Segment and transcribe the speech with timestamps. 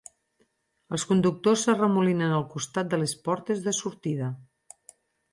[0.97, 4.31] Els conductors s'arremolinen al costat de les portes de sortida.